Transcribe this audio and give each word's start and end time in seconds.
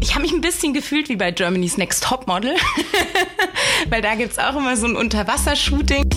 Ich 0.00 0.14
habe 0.14 0.22
mich 0.22 0.32
ein 0.32 0.40
bisschen 0.40 0.74
gefühlt 0.74 1.08
wie 1.08 1.16
bei 1.16 1.32
Germany's 1.32 1.76
Next 1.76 2.04
Topmodel, 2.04 2.54
weil 3.90 4.00
da 4.00 4.14
gibt 4.14 4.32
es 4.32 4.38
auch 4.38 4.54
immer 4.54 4.76
so 4.76 4.86
ein 4.86 4.94
Unterwassershooting. 4.94 6.08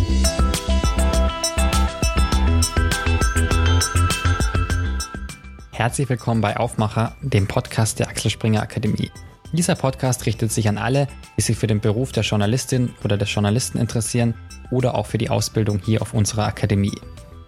Herzlich 5.71 6.09
willkommen 6.09 6.41
bei 6.41 6.57
Aufmacher, 6.57 7.15
dem 7.21 7.47
Podcast 7.47 7.97
der 7.97 8.09
Axel 8.09 8.29
Springer 8.29 8.61
Akademie. 8.61 9.09
Dieser 9.51 9.73
Podcast 9.73 10.27
richtet 10.27 10.51
sich 10.51 10.69
an 10.69 10.77
alle, 10.77 11.07
die 11.37 11.41
sich 11.41 11.57
für 11.57 11.67
den 11.67 11.79
Beruf 11.79 12.11
der 12.11 12.23
Journalistin 12.23 12.93
oder 13.03 13.17
des 13.17 13.33
Journalisten 13.33 13.79
interessieren 13.79 14.35
oder 14.69 14.93
auch 14.93 15.07
für 15.07 15.17
die 15.17 15.31
Ausbildung 15.31 15.81
hier 15.83 16.03
auf 16.03 16.13
unserer 16.13 16.45
Akademie. 16.45 16.99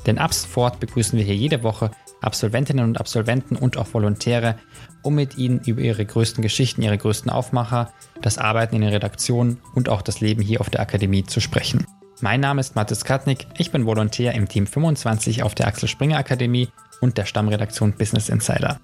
Denn 0.07 0.17
ab 0.17 0.33
sofort 0.33 0.79
begrüßen 0.79 1.17
wir 1.17 1.25
hier 1.25 1.35
jede 1.35 1.61
Woche 1.61 1.91
Absolventinnen 2.23 2.85
und 2.85 2.99
Absolventen 2.99 3.55
und 3.55 3.77
auch 3.77 3.93
Volontäre, 3.93 4.55
um 5.01 5.15
mit 5.15 5.37
ihnen 5.37 5.59
über 5.59 5.81
ihre 5.81 6.05
größten 6.05 6.41
Geschichten, 6.41 6.81
ihre 6.81 6.97
größten 6.97 7.29
Aufmacher, 7.31 7.91
das 8.21 8.37
Arbeiten 8.37 8.75
in 8.75 8.81
den 8.81 8.91
Redaktionen 8.91 9.59
und 9.75 9.89
auch 9.89 10.01
das 10.01 10.21
Leben 10.21 10.41
hier 10.41 10.61
auf 10.61 10.69
der 10.69 10.81
Akademie 10.81 11.23
zu 11.23 11.39
sprechen. 11.39 11.85
Mein 12.21 12.39
Name 12.39 12.61
ist 12.61 12.75
Mathis 12.75 13.03
Katnick, 13.03 13.47
ich 13.57 13.71
bin 13.71 13.85
Volontär 13.85 14.33
im 14.33 14.47
Team 14.47 14.65
25 14.65 15.43
auf 15.43 15.55
der 15.55 15.67
Axel 15.67 15.89
Springer 15.89 16.17
Akademie 16.17 16.69
und 17.01 17.17
der 17.17 17.25
Stammredaktion 17.25 17.93
Business 17.93 18.29
Insider. 18.29 18.79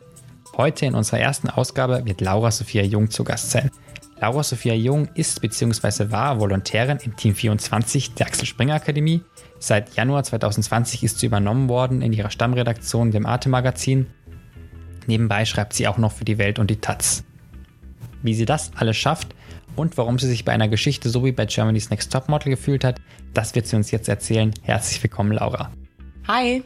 Heute 0.57 0.85
in 0.85 0.95
unserer 0.95 1.19
ersten 1.19 1.49
Ausgabe 1.49 2.03
wird 2.03 2.19
Laura 2.19 2.51
Sophia 2.51 2.83
Jung 2.83 3.09
zu 3.09 3.23
Gast 3.23 3.51
sein. 3.51 3.71
Laura 4.19 4.43
Sophia 4.43 4.73
Jung 4.73 5.07
ist 5.13 5.39
bzw. 5.39 6.11
war 6.11 6.39
Volontärin 6.41 6.97
im 7.03 7.15
Team 7.15 7.33
24 7.33 8.15
der 8.15 8.27
Axel 8.27 8.45
Springer 8.45 8.75
Akademie 8.75 9.21
Seit 9.59 9.95
Januar 9.95 10.23
2020 10.23 11.03
ist 11.03 11.19
sie 11.19 11.25
übernommen 11.25 11.67
worden 11.67 12.01
in 12.01 12.13
ihrer 12.13 12.29
Stammredaktion, 12.29 13.11
dem 13.11 13.25
Arte-Magazin. 13.25 14.07
Nebenbei 15.05 15.43
schreibt 15.43 15.73
sie 15.73 15.87
auch 15.87 15.97
noch 15.97 16.13
für 16.13 16.23
die 16.23 16.37
Welt 16.37 16.59
und 16.59 16.69
die 16.69 16.79
Taz. 16.79 17.25
Wie 18.23 18.33
sie 18.33 18.45
das 18.45 18.71
alles 18.75 18.95
schafft 18.95 19.35
und 19.75 19.97
warum 19.97 20.17
sie 20.17 20.27
sich 20.27 20.45
bei 20.45 20.53
einer 20.53 20.69
Geschichte 20.69 21.09
so 21.09 21.25
wie 21.25 21.33
bei 21.33 21.45
Germany's 21.45 21.89
Next 21.89 22.11
Topmodel 22.11 22.51
gefühlt 22.51 22.85
hat, 22.85 23.01
das 23.33 23.53
wird 23.53 23.67
sie 23.67 23.75
uns 23.75 23.91
jetzt 23.91 24.07
erzählen. 24.07 24.53
Herzlich 24.61 25.03
willkommen, 25.03 25.33
Laura. 25.33 25.71
Hi. 26.27 26.63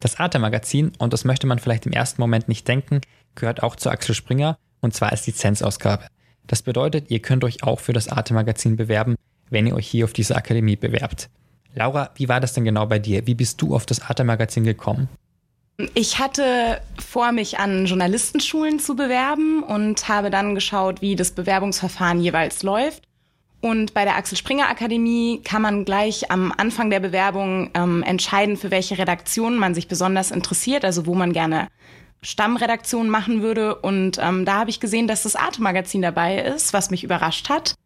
Das 0.00 0.18
Arte-Magazin, 0.18 0.92
und 0.98 1.14
das 1.14 1.24
möchte 1.24 1.46
man 1.46 1.60
vielleicht 1.60 1.86
im 1.86 1.92
ersten 1.92 2.20
Moment 2.20 2.46
nicht 2.46 2.68
denken, 2.68 3.00
gehört 3.34 3.62
auch 3.62 3.76
zu 3.76 3.88
Axel 3.88 4.14
Springer 4.14 4.58
und 4.80 4.92
zwar 4.92 5.12
als 5.12 5.26
Lizenzausgabe. 5.26 6.06
Das 6.46 6.60
bedeutet, 6.60 7.10
ihr 7.10 7.22
könnt 7.22 7.44
euch 7.44 7.62
auch 7.62 7.80
für 7.80 7.94
das 7.94 8.08
Arte-Magazin 8.08 8.76
bewerben, 8.76 9.14
wenn 9.48 9.66
ihr 9.66 9.74
euch 9.74 9.86
hier 9.86 10.04
auf 10.04 10.12
diese 10.12 10.36
Akademie 10.36 10.76
bewerbt. 10.76 11.30
Laura, 11.74 12.10
wie 12.16 12.28
war 12.28 12.40
das 12.40 12.52
denn 12.52 12.64
genau 12.64 12.86
bei 12.86 12.98
dir? 12.98 13.26
Wie 13.26 13.34
bist 13.34 13.60
du 13.62 13.74
auf 13.74 13.86
das 13.86 14.02
Arte-Magazin 14.02 14.64
gekommen? 14.64 15.08
Ich 15.94 16.18
hatte 16.18 16.80
vor, 16.98 17.32
mich 17.32 17.58
an 17.58 17.86
Journalistenschulen 17.86 18.78
zu 18.78 18.94
bewerben 18.94 19.62
und 19.62 20.08
habe 20.08 20.30
dann 20.30 20.54
geschaut, 20.54 21.00
wie 21.00 21.16
das 21.16 21.32
Bewerbungsverfahren 21.32 22.20
jeweils 22.20 22.62
läuft. 22.62 23.04
Und 23.62 23.94
bei 23.94 24.04
der 24.04 24.16
Axel 24.16 24.36
Springer 24.36 24.68
Akademie 24.68 25.40
kann 25.44 25.62
man 25.62 25.84
gleich 25.84 26.30
am 26.30 26.52
Anfang 26.56 26.90
der 26.90 27.00
Bewerbung 27.00 27.70
ähm, 27.74 28.02
entscheiden, 28.02 28.56
für 28.56 28.70
welche 28.70 28.98
Redaktion 28.98 29.56
man 29.56 29.74
sich 29.74 29.88
besonders 29.88 30.30
interessiert, 30.30 30.84
also 30.84 31.06
wo 31.06 31.14
man 31.14 31.32
gerne 31.32 31.68
Stammredaktion 32.22 33.08
machen 33.08 33.40
würde. 33.40 33.76
Und 33.76 34.18
ähm, 34.20 34.44
da 34.44 34.58
habe 34.58 34.70
ich 34.70 34.80
gesehen, 34.80 35.06
dass 35.06 35.22
das 35.22 35.36
Arte-Magazin 35.36 36.02
dabei 36.02 36.38
ist, 36.38 36.72
was 36.72 36.90
mich 36.90 37.04
überrascht 37.04 37.48
hat 37.48 37.76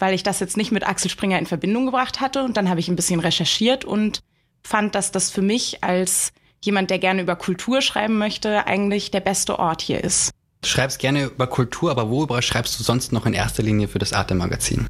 weil 0.00 0.14
ich 0.14 0.22
das 0.22 0.40
jetzt 0.40 0.56
nicht 0.56 0.72
mit 0.72 0.86
Axel 0.86 1.10
Springer 1.10 1.38
in 1.38 1.46
Verbindung 1.46 1.86
gebracht 1.86 2.20
hatte. 2.20 2.42
Und 2.42 2.56
dann 2.56 2.68
habe 2.68 2.80
ich 2.80 2.88
ein 2.88 2.96
bisschen 2.96 3.20
recherchiert 3.20 3.84
und 3.84 4.20
fand, 4.62 4.94
dass 4.94 5.12
das 5.12 5.30
für 5.30 5.42
mich 5.42 5.84
als 5.84 6.32
jemand, 6.62 6.90
der 6.90 6.98
gerne 6.98 7.22
über 7.22 7.36
Kultur 7.36 7.80
schreiben 7.80 8.18
möchte, 8.18 8.66
eigentlich 8.66 9.10
der 9.10 9.20
beste 9.20 9.58
Ort 9.58 9.82
hier 9.82 10.02
ist. 10.02 10.32
Du 10.62 10.68
schreibst 10.68 10.98
gerne 10.98 11.24
über 11.24 11.46
Kultur, 11.46 11.90
aber 11.90 12.10
worüber 12.10 12.42
schreibst 12.42 12.78
du 12.78 12.82
sonst 12.82 13.12
noch 13.12 13.24
in 13.24 13.32
erster 13.32 13.62
Linie 13.62 13.88
für 13.88 13.98
das 13.98 14.12
Arte-Magazin? 14.12 14.86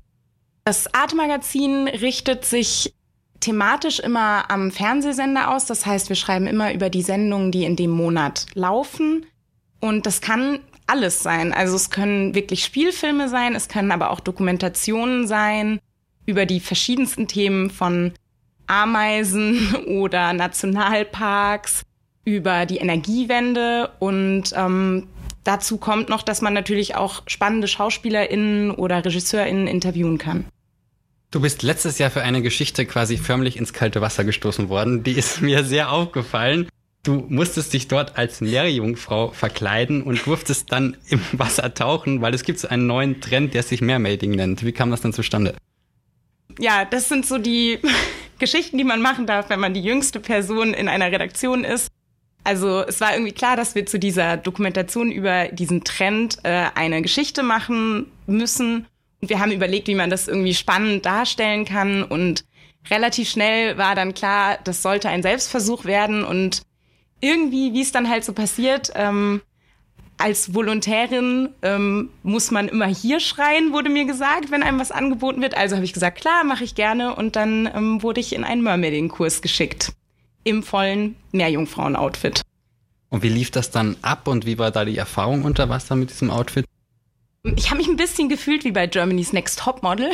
Das 0.64 0.92
Arte-Magazin 0.92 1.86
richtet 1.88 2.44
sich 2.44 2.94
thematisch 3.38 4.00
immer 4.00 4.50
am 4.50 4.70
Fernsehsender 4.70 5.54
aus. 5.54 5.66
Das 5.66 5.86
heißt, 5.86 6.08
wir 6.08 6.16
schreiben 6.16 6.46
immer 6.46 6.72
über 6.72 6.90
die 6.90 7.02
Sendungen, 7.02 7.52
die 7.52 7.64
in 7.64 7.76
dem 7.76 7.90
Monat 7.90 8.46
laufen. 8.54 9.26
Und 9.80 10.06
das 10.06 10.20
kann 10.20 10.60
alles 10.90 11.22
sein. 11.22 11.52
Also 11.52 11.76
es 11.76 11.90
können 11.90 12.34
wirklich 12.34 12.64
Spielfilme 12.64 13.28
sein, 13.28 13.54
es 13.54 13.68
können 13.68 13.92
aber 13.92 14.10
auch 14.10 14.20
Dokumentationen 14.20 15.26
sein 15.26 15.78
über 16.26 16.46
die 16.46 16.60
verschiedensten 16.60 17.28
Themen 17.28 17.70
von 17.70 18.12
Ameisen 18.66 19.74
oder 19.86 20.32
Nationalparks, 20.32 21.82
über 22.24 22.66
die 22.66 22.76
Energiewende 22.76 23.90
und 23.98 24.52
ähm, 24.54 25.08
dazu 25.44 25.78
kommt 25.78 26.08
noch, 26.08 26.22
dass 26.22 26.42
man 26.42 26.52
natürlich 26.52 26.94
auch 26.94 27.22
spannende 27.26 27.66
SchauspielerInnen 27.66 28.70
oder 28.70 29.04
RegisseurInnen 29.04 29.66
interviewen 29.66 30.18
kann. 30.18 30.44
Du 31.30 31.40
bist 31.40 31.62
letztes 31.62 31.98
Jahr 31.98 32.10
für 32.10 32.22
eine 32.22 32.42
Geschichte 32.42 32.84
quasi 32.86 33.16
förmlich 33.16 33.56
ins 33.56 33.72
kalte 33.72 34.00
Wasser 34.00 34.24
gestoßen 34.24 34.68
worden. 34.68 35.02
Die 35.02 35.12
ist 35.12 35.40
mir 35.40 35.64
sehr 35.64 35.92
aufgefallen. 35.92 36.68
Du 37.02 37.24
musstest 37.28 37.72
dich 37.72 37.88
dort 37.88 38.18
als 38.18 38.42
Meerjungfrau 38.42 39.30
verkleiden 39.30 40.02
und 40.02 40.26
durftest 40.26 40.70
dann 40.70 40.98
im 41.08 41.20
Wasser 41.32 41.72
tauchen, 41.72 42.20
weil 42.20 42.34
es 42.34 42.44
gibt 42.44 42.58
so 42.58 42.68
einen 42.68 42.86
neuen 42.86 43.22
Trend, 43.22 43.54
der 43.54 43.62
sich 43.62 43.80
Mermaiding 43.80 44.32
nennt. 44.32 44.64
Wie 44.64 44.72
kam 44.72 44.90
das 44.90 45.00
dann 45.00 45.14
zustande? 45.14 45.54
Ja, 46.58 46.84
das 46.84 47.08
sind 47.08 47.24
so 47.24 47.38
die 47.38 47.78
Geschichten, 48.38 48.76
die 48.76 48.84
man 48.84 49.00
machen 49.00 49.26
darf, 49.26 49.48
wenn 49.48 49.60
man 49.60 49.72
die 49.72 49.82
jüngste 49.82 50.20
Person 50.20 50.74
in 50.74 50.88
einer 50.88 51.06
Redaktion 51.06 51.64
ist. 51.64 51.88
Also 52.44 52.84
es 52.86 53.00
war 53.00 53.14
irgendwie 53.14 53.32
klar, 53.32 53.56
dass 53.56 53.74
wir 53.74 53.86
zu 53.86 53.98
dieser 53.98 54.36
Dokumentation 54.36 55.10
über 55.10 55.48
diesen 55.48 55.84
Trend 55.84 56.38
äh, 56.42 56.66
eine 56.74 57.00
Geschichte 57.00 57.42
machen 57.42 58.06
müssen. 58.26 58.86
Und 59.20 59.28
wir 59.30 59.40
haben 59.40 59.52
überlegt, 59.52 59.88
wie 59.88 59.94
man 59.94 60.10
das 60.10 60.28
irgendwie 60.28 60.54
spannend 60.54 61.06
darstellen 61.06 61.64
kann. 61.64 62.02
Und 62.02 62.44
relativ 62.90 63.28
schnell 63.30 63.78
war 63.78 63.94
dann 63.94 64.14
klar, 64.14 64.58
das 64.64 64.82
sollte 64.82 65.08
ein 65.08 65.22
Selbstversuch 65.22 65.84
werden. 65.84 66.24
Und 66.24 66.62
irgendwie, 67.20 67.72
wie 67.72 67.82
es 67.82 67.92
dann 67.92 68.08
halt 68.08 68.24
so 68.24 68.32
passiert, 68.32 68.90
ähm, 68.94 69.42
als 70.20 70.52
Volontärin 70.52 71.48
ähm, 71.62 72.10
muss 72.22 72.50
man 72.50 72.68
immer 72.68 72.86
hier 72.86 73.20
schreien, 73.20 73.72
wurde 73.72 73.88
mir 73.88 74.04
gesagt, 74.04 74.50
wenn 74.50 74.62
einem 74.62 74.78
was 74.78 74.90
angeboten 74.90 75.40
wird. 75.40 75.56
Also 75.56 75.76
habe 75.76 75.84
ich 75.84 75.94
gesagt, 75.94 76.20
klar, 76.20 76.44
mache 76.44 76.62
ich 76.62 76.74
gerne. 76.74 77.14
Und 77.14 77.36
dann 77.36 77.70
ähm, 77.74 78.02
wurde 78.02 78.20
ich 78.20 78.34
in 78.34 78.44
einen 78.44 78.62
Mermaiding-Kurs 78.62 79.40
geschickt. 79.40 79.92
Im 80.44 80.62
vollen 80.62 81.16
Meerjungfrauen-Outfit. 81.32 82.42
Und 83.08 83.22
wie 83.22 83.28
lief 83.28 83.50
das 83.50 83.70
dann 83.70 83.96
ab 84.02 84.28
und 84.28 84.46
wie 84.46 84.58
war 84.58 84.70
da 84.70 84.84
die 84.84 84.96
Erfahrung 84.96 85.44
unter 85.44 85.68
Wasser 85.68 85.96
mit 85.96 86.10
diesem 86.10 86.30
Outfit? 86.30 86.66
Ich 87.56 87.70
habe 87.70 87.78
mich 87.78 87.88
ein 87.88 87.96
bisschen 87.96 88.28
gefühlt 88.28 88.64
wie 88.64 88.72
bei 88.72 88.86
Germany's 88.86 89.32
Next 89.32 89.58
Topmodel, 89.60 90.10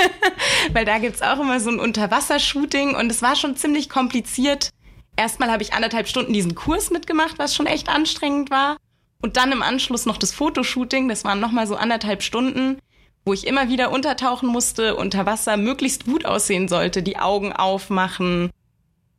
weil 0.72 0.84
da 0.84 0.98
gibt's 0.98 1.22
auch 1.22 1.40
immer 1.40 1.60
so 1.60 1.70
ein 1.70 1.80
Unterwassershooting 1.80 2.94
und 2.94 3.10
es 3.10 3.22
war 3.22 3.34
schon 3.34 3.56
ziemlich 3.56 3.88
kompliziert, 3.88 4.70
erstmal 5.18 5.50
habe 5.50 5.62
ich 5.62 5.74
anderthalb 5.74 6.08
Stunden 6.08 6.32
diesen 6.32 6.54
Kurs 6.54 6.90
mitgemacht, 6.90 7.38
was 7.38 7.54
schon 7.54 7.66
echt 7.66 7.88
anstrengend 7.88 8.50
war. 8.50 8.78
Und 9.20 9.36
dann 9.36 9.52
im 9.52 9.62
Anschluss 9.62 10.06
noch 10.06 10.16
das 10.16 10.32
Fotoshooting, 10.32 11.08
das 11.08 11.24
waren 11.24 11.40
nochmal 11.40 11.66
so 11.66 11.74
anderthalb 11.74 12.22
Stunden, 12.22 12.78
wo 13.24 13.32
ich 13.32 13.46
immer 13.46 13.68
wieder 13.68 13.90
untertauchen 13.90 14.48
musste, 14.48 14.94
unter 14.94 15.26
Wasser 15.26 15.56
möglichst 15.56 16.06
gut 16.06 16.24
aussehen 16.24 16.68
sollte, 16.68 17.02
die 17.02 17.18
Augen 17.18 17.52
aufmachen. 17.52 18.50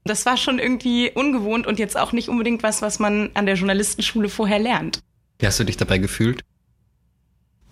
Das 0.06 0.26
war 0.26 0.38
schon 0.38 0.58
irgendwie 0.58 1.12
ungewohnt 1.12 1.68
und 1.68 1.78
jetzt 1.78 1.98
auch 1.98 2.14
nicht 2.14 2.30
unbedingt 2.30 2.64
was, 2.64 2.82
was 2.82 3.00
man 3.00 3.30
an 3.34 3.46
der 3.46 3.56
Journalistenschule 3.56 4.30
vorher 4.30 4.60
lernt. 4.60 5.02
Wie 5.38 5.46
hast 5.46 5.60
du 5.60 5.66
dich 5.66 5.78
dabei 5.78 5.98
gefühlt? 5.98 6.42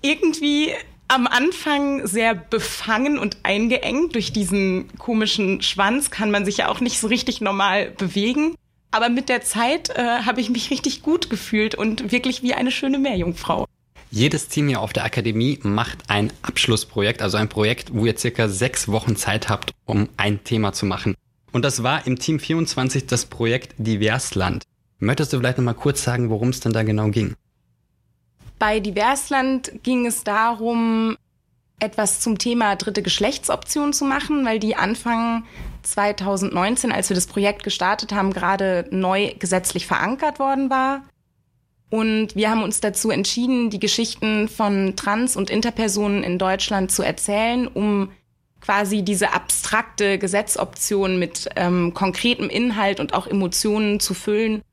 Irgendwie 0.02 0.74
am 1.08 1.28
Anfang 1.28 2.06
sehr 2.06 2.36
befangen 2.36 3.18
und 3.18 3.38
eingeengt. 3.44 4.16
Durch 4.16 4.34
diesen 4.34 4.88
komischen 4.98 5.62
Schwanz 5.62 6.12
kann 6.12 6.32
man 6.32 6.46
sich 6.46 6.58
ja 6.58 6.70
auch 6.70 6.80
nicht 6.80 7.00
so 7.00 7.08
richtig 7.08 7.42
normal 7.42 7.92
bewegen. 7.92 8.56
Aber 8.92 9.10
mit 9.10 9.30
der 9.30 9.42
Zeit 9.42 9.90
äh, 9.90 10.02
habe 10.26 10.42
ich 10.42 10.50
mich 10.50 10.72
richtig 10.72 11.02
gut 11.02 11.30
gefühlt 11.30 11.76
und 11.76 12.12
wirklich 12.12 12.42
wie 12.44 12.54
eine 12.54 12.72
schöne 12.72 13.00
Meerjungfrau. 13.00 13.66
Jedes 14.10 14.48
Team 14.48 14.70
hier 14.70 14.80
auf 14.80 14.94
der 14.94 15.04
Akademie 15.04 15.60
macht 15.64 16.10
ein 16.10 16.32
Abschlussprojekt, 16.42 17.22
also 17.22 17.38
ein 17.38 17.50
Projekt, 17.50 17.94
wo 17.94 18.06
ihr 18.06 18.18
circa 18.18 18.48
sechs 18.48 18.88
Wochen 18.88 19.18
Zeit 19.18 19.50
habt, 19.50 19.74
um 19.86 20.08
ein 20.16 20.44
Thema 20.46 20.72
zu 20.72 20.86
machen. 20.86 21.16
Und 21.52 21.66
das 21.66 21.84
war 21.84 22.08
im 22.08 22.18
Team 22.18 22.40
24 22.40 23.06
das 23.08 23.26
Projekt 23.26 23.76
Diversland. 23.78 24.64
Möchtest 25.00 25.34
du 25.34 25.38
vielleicht 25.38 25.58
noch 25.58 25.66
mal 25.66 25.74
kurz 25.74 26.04
sagen, 26.04 26.30
worum 26.30 26.50
es 26.50 26.62
denn 26.62 26.72
da 26.72 26.84
genau 26.84 27.10
ging? 27.10 27.36
Bei 28.60 28.80
Diversland 28.80 29.72
ging 29.84 30.06
es 30.06 30.24
darum, 30.24 31.16
etwas 31.80 32.20
zum 32.22 32.40
Thema 32.40 32.76
dritte 32.76 33.04
Geschlechtsoption 33.04 33.94
zu 33.94 34.06
machen, 34.06 34.46
weil 34.46 34.58
die 34.58 34.76
Anfang 34.76 35.46
2019, 35.84 36.92
als 36.92 37.10
wir 37.10 37.16
das 37.16 37.28
Projekt 37.28 37.64
gestartet 37.64 38.14
haben, 38.14 38.34
gerade 38.34 38.88
neu 38.90 39.34
gesetzlich 39.38 39.86
verankert 39.86 40.40
worden 40.40 40.70
war. 40.70 41.04
Und 41.90 42.36
wir 42.36 42.50
haben 42.50 42.64
uns 42.64 42.82
dazu 42.82 43.12
entschieden, 43.12 43.70
die 43.70 43.80
Geschichten 43.80 44.50
von 44.50 44.96
Trans- 44.96 45.38
und 45.38 45.50
Interpersonen 45.50 46.24
in 46.24 46.38
Deutschland 46.38 46.92
zu 46.92 47.04
erzählen, 47.04 47.68
um 47.68 48.12
quasi 48.60 49.04
diese 49.04 49.34
abstrakte 49.34 50.18
Gesetzoption 50.18 51.20
mit 51.20 51.48
ähm, 51.56 51.94
konkretem 51.94 52.50
Inhalt 52.50 53.00
und 53.00 53.14
auch 53.14 53.28
Emotionen 53.28 54.00
zu 54.00 54.16
füllen 54.16 54.64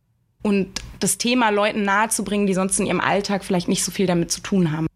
und 0.44 0.68
das 1.00 1.16
Thema 1.18 1.50
Leuten 1.50 1.82
nahezubringen, 1.82 2.46
die 2.46 2.54
sonst 2.54 2.78
in 2.78 2.86
ihrem 2.86 3.00
Alltag 3.00 3.44
vielleicht 3.44 3.66
nicht 3.66 3.82
so 3.82 3.90
viel 3.90 4.06
damit 4.06 4.30
zu 4.30 4.40
tun 4.40 4.70
haben. 4.70 4.86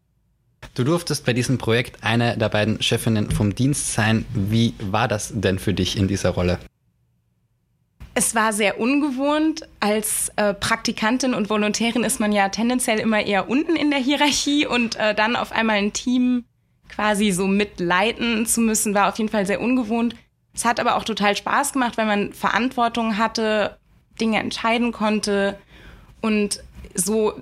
Du 0.75 0.85
durftest 0.85 1.25
bei 1.25 1.33
diesem 1.33 1.59
Projekt 1.59 2.05
eine 2.05 2.37
der 2.37 2.51
beiden 2.51 2.81
Chefinnen 2.83 3.31
vom 3.31 3.55
Dienst 3.55 3.95
sein. 3.95 4.27
Wie 4.33 4.75
war 4.79 5.09
das 5.09 5.33
denn 5.35 5.59
für 5.59 5.75
dich 5.75 5.97
in 5.97 6.07
dieser 6.07 6.31
Rolle? 6.31 6.59
Es 8.15 8.35
war 8.35 8.53
sehr 8.53 8.79
ungewohnt. 8.79 9.67
Als 9.81 10.31
äh, 10.37 10.53
Praktikantin 10.53 11.35
und 11.35 11.51
Volontärin 11.51 12.05
ist 12.05 12.21
man 12.21 12.33
ja 12.33 12.51
tendenziell 12.51 12.99
immer 12.99 13.25
eher 13.25 13.49
unten 13.49 13.75
in 13.75 13.91
der 13.91 14.01
Hierarchie 14.01 14.67
und 14.67 14.97
äh, 14.97 15.15
dann 15.15 15.35
auf 15.35 15.51
einmal 15.51 15.77
ein 15.77 15.93
Team 15.93 16.45
quasi 16.89 17.31
so 17.31 17.47
mitleiten 17.47 18.45
zu 18.45 18.61
müssen, 18.61 18.95
war 18.95 19.09
auf 19.09 19.19
jeden 19.19 19.31
Fall 19.31 19.47
sehr 19.47 19.61
ungewohnt. 19.61 20.15
Es 20.55 20.65
hat 20.65 20.81
aber 20.81 20.97
auch 20.97 21.05
total 21.05 21.37
Spaß 21.37 21.73
gemacht, 21.73 21.97
weil 21.97 22.07
man 22.07 22.33
Verantwortung 22.33 23.19
hatte, 23.19 23.79
Dinge 24.21 24.39
entscheiden 24.39 24.93
konnte 24.93 25.59
und 26.21 26.63
so 26.95 27.35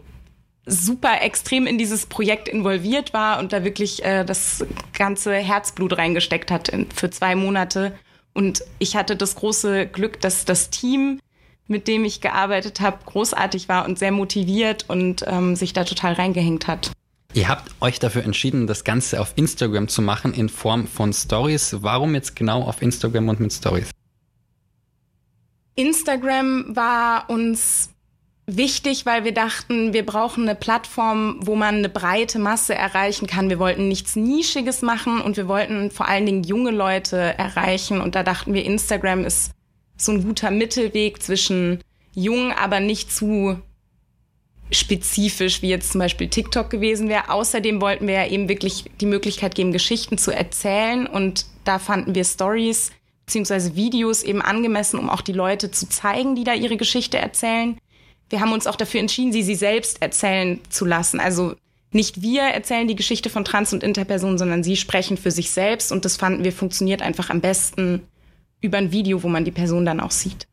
super 0.66 1.22
extrem 1.22 1.66
in 1.66 1.78
dieses 1.78 2.06
Projekt 2.06 2.48
involviert 2.48 3.12
war 3.12 3.38
und 3.38 3.52
da 3.52 3.64
wirklich 3.64 4.04
äh, 4.04 4.24
das 4.24 4.64
ganze 4.92 5.34
Herzblut 5.34 5.96
reingesteckt 5.96 6.50
hat 6.50 6.68
in, 6.68 6.90
für 6.90 7.08
zwei 7.10 7.36
Monate. 7.36 7.96
Und 8.34 8.62
ich 8.78 8.96
hatte 8.96 9.16
das 9.16 9.36
große 9.36 9.86
Glück, 9.86 10.20
dass 10.20 10.44
das 10.44 10.70
Team, 10.70 11.20
mit 11.68 11.88
dem 11.88 12.04
ich 12.04 12.20
gearbeitet 12.20 12.80
habe, 12.80 12.98
großartig 13.06 13.68
war 13.68 13.86
und 13.86 13.98
sehr 13.98 14.12
motiviert 14.12 14.84
und 14.88 15.24
ähm, 15.26 15.56
sich 15.56 15.72
da 15.72 15.84
total 15.84 16.14
reingehängt 16.14 16.66
hat. 16.66 16.90
Ihr 17.32 17.48
habt 17.48 17.70
euch 17.80 17.98
dafür 17.98 18.24
entschieden, 18.24 18.66
das 18.66 18.82
Ganze 18.82 19.20
auf 19.20 19.34
Instagram 19.36 19.88
zu 19.88 20.02
machen 20.02 20.32
in 20.32 20.48
Form 20.48 20.86
von 20.86 21.12
Stories. 21.12 21.76
Warum 21.80 22.14
jetzt 22.14 22.34
genau 22.34 22.62
auf 22.62 22.82
Instagram 22.82 23.28
und 23.28 23.40
mit 23.40 23.52
Stories? 23.52 23.90
Instagram 25.76 26.74
war 26.74 27.30
uns 27.30 27.90
wichtig, 28.46 29.06
weil 29.06 29.24
wir 29.24 29.34
dachten, 29.34 29.92
wir 29.92 30.06
brauchen 30.06 30.44
eine 30.44 30.54
Plattform, 30.54 31.38
wo 31.42 31.54
man 31.56 31.76
eine 31.76 31.88
breite 31.88 32.38
Masse 32.38 32.74
erreichen 32.74 33.26
kann. 33.26 33.50
Wir 33.50 33.58
wollten 33.58 33.88
nichts 33.88 34.16
Nischiges 34.16 34.82
machen 34.82 35.20
und 35.20 35.36
wir 35.36 35.48
wollten 35.48 35.90
vor 35.90 36.08
allen 36.08 36.26
Dingen 36.26 36.44
junge 36.44 36.70
Leute 36.70 37.16
erreichen. 37.16 38.00
Und 38.00 38.14
da 38.14 38.22
dachten 38.22 38.54
wir, 38.54 38.64
Instagram 38.64 39.24
ist 39.24 39.52
so 39.96 40.12
ein 40.12 40.24
guter 40.24 40.50
Mittelweg 40.50 41.22
zwischen 41.22 41.80
jung, 42.14 42.52
aber 42.52 42.80
nicht 42.80 43.12
zu 43.12 43.60
spezifisch, 44.70 45.62
wie 45.62 45.68
jetzt 45.68 45.92
zum 45.92 46.00
Beispiel 46.00 46.28
TikTok 46.28 46.70
gewesen 46.70 47.08
wäre. 47.08 47.30
Außerdem 47.30 47.80
wollten 47.80 48.06
wir 48.06 48.14
ja 48.14 48.26
eben 48.26 48.48
wirklich 48.48 48.84
die 49.00 49.06
Möglichkeit 49.06 49.54
geben, 49.54 49.72
Geschichten 49.72 50.18
zu 50.18 50.32
erzählen. 50.32 51.06
Und 51.06 51.46
da 51.64 51.78
fanden 51.78 52.14
wir 52.14 52.24
Stories 52.24 52.92
beziehungsweise 53.26 53.76
Videos 53.76 54.22
eben 54.22 54.40
angemessen, 54.40 54.98
um 54.98 55.10
auch 55.10 55.20
die 55.20 55.32
Leute 55.32 55.70
zu 55.70 55.88
zeigen, 55.88 56.36
die 56.36 56.44
da 56.44 56.54
ihre 56.54 56.76
Geschichte 56.76 57.18
erzählen 57.18 57.78
wir 58.30 58.40
haben 58.40 58.52
uns 58.52 58.66
auch 58.66 58.76
dafür 58.76 59.00
entschieden, 59.00 59.32
sie 59.32 59.42
sie 59.42 59.54
selbst 59.54 60.02
erzählen 60.02 60.60
zu 60.68 60.84
lassen. 60.84 61.20
Also 61.20 61.54
nicht 61.92 62.22
wir 62.22 62.42
erzählen 62.42 62.88
die 62.88 62.96
Geschichte 62.96 63.30
von 63.30 63.44
Trans- 63.44 63.72
und 63.72 63.82
Interpersonen, 63.82 64.38
sondern 64.38 64.64
sie 64.64 64.76
sprechen 64.76 65.16
für 65.16 65.30
sich 65.30 65.50
selbst. 65.50 65.92
Und 65.92 66.04
das 66.04 66.16
fanden 66.16 66.44
wir 66.44 66.52
funktioniert 66.52 67.02
einfach 67.02 67.30
am 67.30 67.40
besten 67.40 68.02
über 68.60 68.78
ein 68.78 68.90
Video, 68.90 69.22
wo 69.22 69.28
man 69.28 69.44
die 69.44 69.52
Person 69.52 69.84
dann 69.84 70.00
auch 70.00 70.10
sieht. 70.10 70.48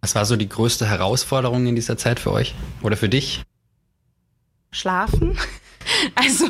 Was 0.00 0.14
war 0.14 0.26
so 0.26 0.36
die 0.36 0.48
größte 0.48 0.86
Herausforderung 0.86 1.66
in 1.66 1.74
dieser 1.74 1.96
Zeit 1.96 2.20
für 2.20 2.32
euch 2.32 2.54
oder 2.82 2.96
für 2.96 3.08
dich? 3.08 3.42
Schlafen. 4.70 5.38
Also 6.14 6.46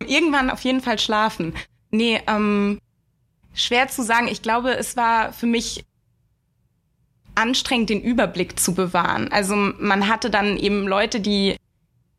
irgendwann 0.00 0.48
auf 0.48 0.62
jeden 0.62 0.80
Fall 0.80 0.98
schlafen. 0.98 1.52
Nee, 1.90 2.22
ähm, 2.26 2.80
schwer 3.56 3.88
zu 3.88 4.02
sagen. 4.02 4.28
Ich 4.28 4.42
glaube, 4.42 4.76
es 4.76 4.96
war 4.96 5.32
für 5.32 5.46
mich 5.46 5.84
anstrengend, 7.34 7.90
den 7.90 8.00
Überblick 8.00 8.58
zu 8.58 8.74
bewahren. 8.74 9.30
Also 9.32 9.56
man 9.56 10.08
hatte 10.08 10.30
dann 10.30 10.56
eben 10.56 10.86
Leute, 10.86 11.20
die 11.20 11.56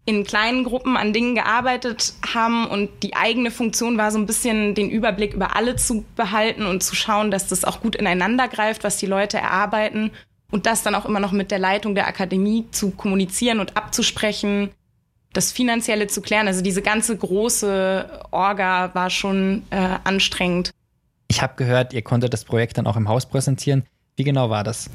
in 0.06 0.24
kleinen 0.24 0.64
Gruppen 0.64 0.96
an 0.96 1.12
Dingen 1.12 1.36
gearbeitet 1.36 2.14
haben 2.34 2.66
und 2.66 2.90
die 3.04 3.16
eigene 3.16 3.52
Funktion 3.52 3.98
war 3.98 4.12
so 4.12 4.18
ein 4.18 4.26
bisschen 4.26 4.74
den 4.74 4.90
Überblick 4.90 5.34
über 5.34 5.56
alle 5.56 5.76
zu 5.76 6.06
behalten 6.16 6.66
und 6.66 6.82
zu 6.82 6.96
schauen, 6.96 7.30
dass 7.30 7.48
das 7.48 7.66
auch 7.66 7.82
gut 7.82 7.96
ineinander 7.96 8.48
greift, 8.48 8.86
was 8.86 8.98
die 8.98 9.06
Leute 9.06 9.38
erarbeiten 9.38 10.12
und 10.50 10.66
das 10.66 10.82
dann 10.82 10.96
auch 10.96 11.06
immer 11.06 11.20
noch 11.20 11.34
mit 11.34 11.52
der 11.52 11.60
Leitung 11.60 11.94
der 11.94 12.08
Akademie 12.08 12.68
zu 12.72 12.92
kommunizieren 12.92 13.60
und 13.60 13.76
abzusprechen, 13.76 14.70
das 15.34 15.52
Finanzielle 15.52 16.08
zu 16.08 16.22
klären. 16.22 16.48
Also 16.48 16.62
diese 16.62 16.82
ganze 16.82 17.18
große 17.18 18.22
Orga 18.32 18.96
war 18.96 19.10
schon 19.10 19.64
äh, 19.72 19.98
anstrengend. 20.06 20.72
Ich 21.28 21.42
habe 21.42 21.56
gehört, 21.56 21.94
ihr 21.94 22.02
konntet 22.02 22.34
das 22.34 22.46
Projekt 22.46 22.78
dann 22.78 22.88
auch 22.88 22.96
im 22.96 23.10
Haus 23.10 23.26
präsentieren. 23.26 23.84
Wie 24.16 24.24
genau 24.24 24.50
war 24.50 24.64
das? 24.64 24.90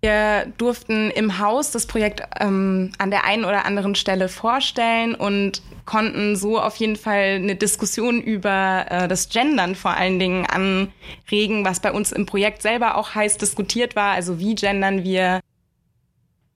Wir 0.00 0.46
durften 0.58 1.10
im 1.10 1.40
Haus 1.40 1.72
das 1.72 1.86
Projekt 1.86 2.22
ähm, 2.38 2.92
an 2.98 3.10
der 3.10 3.24
einen 3.24 3.44
oder 3.44 3.64
anderen 3.64 3.96
Stelle 3.96 4.28
vorstellen 4.28 5.16
und 5.16 5.60
konnten 5.86 6.36
so 6.36 6.60
auf 6.60 6.76
jeden 6.76 6.94
Fall 6.94 7.34
eine 7.34 7.56
Diskussion 7.56 8.20
über 8.20 8.86
äh, 8.88 9.08
das 9.08 9.28
Gendern 9.28 9.74
vor 9.74 9.92
allen 9.92 10.20
Dingen 10.20 10.46
anregen, 10.46 11.64
was 11.64 11.80
bei 11.80 11.90
uns 11.90 12.12
im 12.12 12.26
Projekt 12.26 12.62
selber 12.62 12.96
auch 12.96 13.16
heiß 13.16 13.38
diskutiert 13.38 13.96
war. 13.96 14.12
Also 14.12 14.38
wie 14.38 14.54
gendern 14.54 15.02
wir 15.02 15.40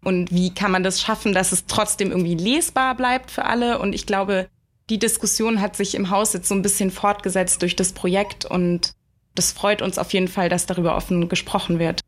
und 0.05 0.33
wie 0.33 0.55
kann 0.55 0.71
man 0.71 0.85
das 0.85 1.01
schaffen, 1.01 1.33
dass 1.33 1.51
es 1.51 1.67
trotzdem 1.67 2.11
irgendwie 2.11 2.37
lesbar 2.37 2.95
bleibt 2.95 3.33
für 3.33 3.45
alle. 3.45 3.81
Und 3.81 3.93
ich 3.93 4.07
glaube, 4.07 4.49
die 4.91 4.99
Diskussion 4.99 5.61
hat 5.61 5.77
sich 5.77 5.95
im 5.95 6.11
Haus 6.11 6.33
jetzt 6.33 6.49
so 6.49 6.55
ein 6.55 6.63
bisschen 6.63 6.91
fortgesetzt 6.91 7.63
durch 7.63 7.77
das 7.77 7.93
Projekt 7.93 8.45
und 8.45 8.93
das 9.35 9.53
freut 9.53 9.83
uns 9.83 9.99
auf 9.99 10.13
jeden 10.13 10.29
Fall, 10.29 10.49
dass 10.49 10.67
darüber 10.67 10.97
offen 10.97 11.29
gesprochen 11.29 11.79
wird. 11.79 12.01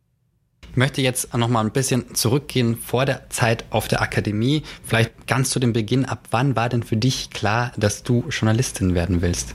Ich 0.70 0.76
möchte 0.76 1.00
jetzt 1.02 1.32
noch 1.34 1.48
mal 1.48 1.60
ein 1.60 1.70
bisschen 1.70 2.16
zurückgehen 2.16 2.76
vor 2.76 3.06
der 3.06 3.30
Zeit 3.30 3.64
auf 3.70 3.86
der 3.86 4.02
Akademie. 4.02 4.64
Vielleicht 4.84 5.28
ganz 5.28 5.50
zu 5.50 5.60
dem 5.60 5.72
Beginn. 5.72 6.04
Ab 6.04 6.26
wann 6.32 6.56
war 6.56 6.68
denn 6.68 6.82
für 6.82 6.96
dich 6.96 7.30
klar, 7.30 7.72
dass 7.76 8.02
du 8.02 8.24
Journalistin 8.28 8.94
werden 8.94 9.22
willst? 9.22 9.54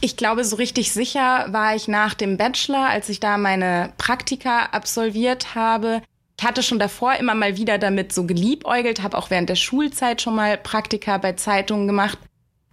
Ich 0.00 0.16
glaube, 0.16 0.44
so 0.44 0.56
richtig 0.56 0.92
sicher 0.92 1.46
war 1.50 1.74
ich 1.74 1.88
nach 1.88 2.14
dem 2.14 2.36
Bachelor, 2.36 2.88
als 2.88 3.08
ich 3.08 3.18
da 3.18 3.38
meine 3.38 3.92
Praktika 3.98 4.66
absolviert 4.66 5.56
habe. 5.56 6.00
Ich 6.40 6.46
hatte 6.46 6.62
schon 6.62 6.78
davor 6.78 7.16
immer 7.16 7.34
mal 7.34 7.58
wieder 7.58 7.76
damit 7.76 8.14
so 8.14 8.24
geliebäugelt, 8.24 9.02
habe 9.02 9.18
auch 9.18 9.28
während 9.28 9.50
der 9.50 9.56
Schulzeit 9.56 10.22
schon 10.22 10.34
mal 10.34 10.56
Praktika 10.56 11.18
bei 11.18 11.34
Zeitungen 11.34 11.86
gemacht. 11.86 12.16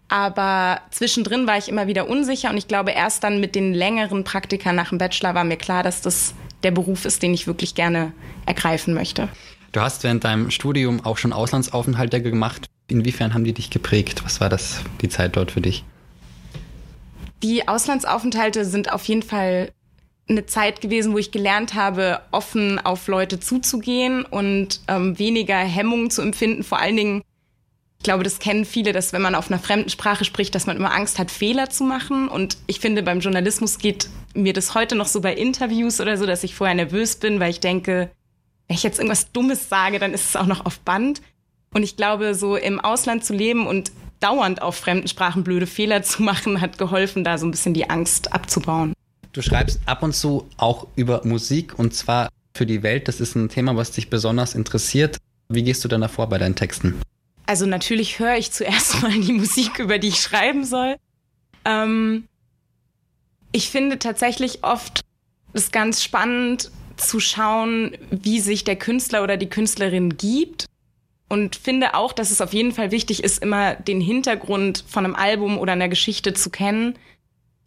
Aber 0.07 0.79
zwischendrin 0.89 1.47
war 1.47 1.57
ich 1.57 1.67
immer 1.67 1.85
wieder 1.85 2.09
unsicher 2.09 2.49
und 2.49 2.55
ich 2.55 2.69
glaube, 2.69 2.91
erst 2.91 3.25
dann 3.25 3.41
mit 3.41 3.55
den 3.55 3.73
längeren 3.73 4.23
Praktika 4.23 4.71
nach 4.71 4.87
dem 4.87 4.99
Bachelor 4.99 5.35
war 5.35 5.43
mir 5.43 5.57
klar, 5.57 5.83
dass 5.83 5.99
das 5.99 6.33
der 6.63 6.71
Beruf 6.71 7.03
ist, 7.03 7.21
den 7.23 7.33
ich 7.33 7.45
wirklich 7.45 7.75
gerne 7.75 8.13
ergreifen 8.45 8.93
möchte. 8.93 9.27
Du 9.73 9.81
hast 9.81 10.01
während 10.05 10.23
deinem 10.23 10.49
Studium 10.49 11.03
auch 11.03 11.17
schon 11.17 11.33
Auslandsaufenthalte 11.33 12.21
gemacht. 12.21 12.67
Inwiefern 12.87 13.33
haben 13.33 13.43
die 13.43 13.51
dich 13.51 13.69
geprägt? 13.69 14.23
Was 14.23 14.39
war 14.39 14.47
das, 14.47 14.79
die 15.01 15.09
Zeit 15.09 15.35
dort 15.35 15.51
für 15.51 15.59
dich? 15.59 15.83
Die 17.43 17.67
Auslandsaufenthalte 17.67 18.63
sind 18.63 18.93
auf 18.93 19.03
jeden 19.03 19.23
Fall 19.23 19.73
eine 20.29 20.45
Zeit 20.45 20.81
gewesen, 20.81 21.13
wo 21.13 21.17
ich 21.17 21.31
gelernt 21.31 21.73
habe, 21.73 22.21
offen 22.31 22.79
auf 22.79 23.07
Leute 23.07 23.39
zuzugehen 23.39 24.25
und 24.25 24.81
ähm, 24.87 25.17
weniger 25.17 25.57
Hemmungen 25.57 26.09
zu 26.09 26.21
empfinden. 26.21 26.63
Vor 26.63 26.79
allen 26.79 26.97
Dingen, 26.97 27.21
ich 27.99 28.03
glaube, 28.03 28.23
das 28.23 28.39
kennen 28.39 28.65
viele, 28.65 28.91
dass 28.91 29.13
wenn 29.13 29.21
man 29.21 29.35
auf 29.35 29.49
einer 29.49 29.59
fremden 29.59 29.89
Sprache 29.89 30.25
spricht, 30.25 30.53
dass 30.53 30.67
man 30.67 30.77
immer 30.77 30.93
Angst 30.93 31.17
hat, 31.17 31.31
Fehler 31.31 31.69
zu 31.69 31.83
machen. 31.83 32.27
Und 32.27 32.57
ich 32.67 32.79
finde, 32.79 33.03
beim 33.03 33.19
Journalismus 33.19 33.77
geht 33.77 34.09
mir 34.33 34.53
das 34.53 34.75
heute 34.75 34.95
noch 34.95 35.07
so 35.07 35.21
bei 35.21 35.33
Interviews 35.33 35.99
oder 35.99 36.17
so, 36.17 36.25
dass 36.25 36.43
ich 36.43 36.55
vorher 36.55 36.75
nervös 36.75 37.15
bin, 37.15 37.39
weil 37.39 37.49
ich 37.49 37.59
denke, 37.59 38.11
wenn 38.67 38.75
ich 38.75 38.83
jetzt 38.83 38.99
irgendwas 38.99 39.31
Dummes 39.31 39.69
sage, 39.69 39.97
dann 39.97 40.13
ist 40.13 40.29
es 40.29 40.35
auch 40.35 40.45
noch 40.45 40.65
auf 40.65 40.79
Band. 40.79 41.21
Und 41.73 41.83
ich 41.83 41.95
glaube, 41.95 42.35
so 42.35 42.55
im 42.55 42.79
Ausland 42.79 43.23
zu 43.23 43.33
leben 43.33 43.65
und 43.65 43.91
dauernd 44.19 44.61
auf 44.61 44.75
fremden 44.75 45.07
Sprachen 45.07 45.43
blöde 45.43 45.67
Fehler 45.67 46.03
zu 46.03 46.21
machen, 46.23 46.59
hat 46.59 46.77
geholfen, 46.77 47.23
da 47.23 47.37
so 47.37 47.45
ein 47.45 47.51
bisschen 47.51 47.73
die 47.73 47.89
Angst 47.89 48.33
abzubauen. 48.33 48.93
Du 49.37 49.43
schreibst 49.43 49.79
ab 49.85 50.01
und 50.01 50.15
zu 50.15 50.49
auch 50.57 50.87
über 50.95 51.21
Musik 51.23 51.77
und 51.77 51.93
zwar 51.93 52.29
für 52.55 52.65
die 52.65 52.81
Welt. 52.81 53.07
Das 53.07 53.21
ist 53.21 53.35
ein 53.35 53.49
Thema, 53.49 53.75
was 53.75 53.91
dich 53.91 54.09
besonders 54.09 54.55
interessiert. 54.55 55.17
Wie 55.47 55.61
gehst 55.61 55.85
du 55.85 55.87
dann 55.87 56.01
davor 56.01 56.27
bei 56.27 56.39
deinen 56.39 56.55
Texten? 56.55 56.99
Also 57.45 57.67
natürlich 57.67 58.17
höre 58.17 58.35
ich 58.35 58.51
zuerst 58.51 58.99
mal 59.03 59.11
die 59.11 59.33
Musik, 59.33 59.77
über 59.77 59.99
die 59.99 60.07
ich 60.07 60.21
schreiben 60.21 60.65
soll. 60.65 60.95
Ähm, 61.65 62.23
ich 63.51 63.69
finde 63.69 63.99
tatsächlich 63.99 64.63
oft 64.63 65.01
es 65.53 65.69
ganz 65.71 66.03
spannend 66.03 66.71
zu 66.95 67.19
schauen, 67.19 67.95
wie 68.09 68.39
sich 68.39 68.63
der 68.63 68.75
Künstler 68.75 69.21
oder 69.21 69.37
die 69.37 69.49
Künstlerin 69.49 70.17
gibt. 70.17 70.65
Und 71.29 71.57
finde 71.57 71.93
auch, 71.93 72.11
dass 72.11 72.31
es 72.31 72.41
auf 72.41 72.53
jeden 72.53 72.71
Fall 72.71 72.89
wichtig 72.89 73.23
ist, 73.23 73.43
immer 73.43 73.75
den 73.75 74.01
Hintergrund 74.01 74.83
von 74.87 75.05
einem 75.05 75.13
Album 75.13 75.59
oder 75.59 75.73
einer 75.73 75.89
Geschichte 75.89 76.33
zu 76.33 76.49
kennen, 76.49 76.97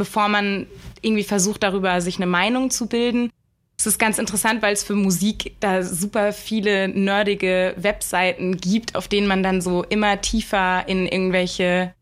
bevor 0.00 0.28
man 0.28 0.66
irgendwie 1.02 1.24
versucht, 1.24 1.62
darüber 1.62 2.00
sich 2.00 2.16
eine 2.16 2.26
Meinung 2.26 2.70
zu 2.70 2.86
bilden. 2.86 3.30
Es 3.78 3.86
ist 3.86 3.98
ganz 3.98 4.18
interessant, 4.18 4.62
weil 4.62 4.72
es 4.72 4.82
für 4.82 4.94
Musik 4.94 5.56
da 5.60 5.82
super 5.82 6.32
viele 6.32 6.88
nerdige 6.88 7.74
Webseiten 7.76 8.56
gibt, 8.56 8.96
auf 8.96 9.08
denen 9.08 9.26
man 9.26 9.42
dann 9.42 9.60
so 9.60 9.84
immer 9.84 10.22
tiefer 10.22 10.88
in 10.88 11.06
irgendwelche 11.06 11.92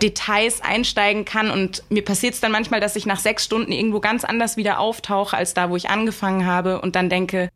Details 0.00 0.62
einsteigen 0.62 1.26
kann. 1.26 1.50
Und 1.50 1.82
mir 1.90 2.02
passiert 2.02 2.32
es 2.32 2.40
dann 2.40 2.52
manchmal, 2.52 2.80
dass 2.80 2.96
ich 2.96 3.04
nach 3.04 3.20
sechs 3.20 3.44
Stunden 3.44 3.72
irgendwo 3.72 4.00
ganz 4.00 4.24
anders 4.24 4.56
wieder 4.56 4.80
auftauche, 4.80 5.36
als 5.36 5.52
da, 5.52 5.68
wo 5.68 5.76
ich 5.76 5.90
angefangen 5.90 6.46
habe 6.46 6.80
und 6.80 6.96
dann 6.96 7.10
denke, 7.10 7.50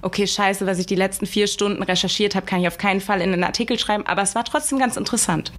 okay, 0.00 0.26
scheiße, 0.26 0.66
was 0.66 0.78
ich 0.78 0.86
die 0.86 0.94
letzten 0.94 1.26
vier 1.26 1.48
Stunden 1.48 1.82
recherchiert 1.82 2.34
habe, 2.34 2.46
kann 2.46 2.62
ich 2.62 2.68
auf 2.68 2.78
keinen 2.78 3.02
Fall 3.02 3.20
in 3.20 3.34
einen 3.34 3.44
Artikel 3.44 3.78
schreiben, 3.78 4.06
aber 4.06 4.22
es 4.22 4.34
war 4.34 4.44
trotzdem 4.44 4.78
ganz 4.78 4.96
interessant. 4.96 5.52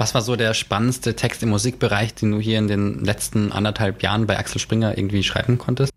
Was 0.00 0.14
war 0.14 0.22
so 0.22 0.34
der 0.34 0.54
spannendste 0.54 1.14
Text 1.14 1.42
im 1.42 1.50
Musikbereich, 1.50 2.14
den 2.14 2.30
du 2.30 2.40
hier 2.40 2.56
in 2.56 2.68
den 2.68 3.04
letzten 3.04 3.52
anderthalb 3.52 4.02
Jahren 4.02 4.26
bei 4.26 4.38
Axel 4.38 4.58
Springer 4.58 4.96
irgendwie 4.96 5.22
schreiben 5.22 5.58
konntest? 5.58 5.92